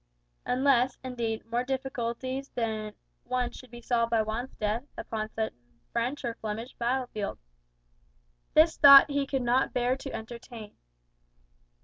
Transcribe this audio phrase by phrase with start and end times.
[0.47, 5.51] Unless, indeed, more difficulties than one should be solved by Juan's death upon some
[5.93, 7.37] French or Flemish battle field.
[8.55, 10.75] This thought he could not bear to entertain.